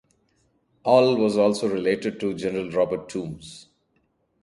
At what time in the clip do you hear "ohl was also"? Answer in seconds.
0.83-1.67